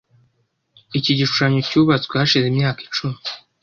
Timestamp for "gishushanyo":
1.17-1.59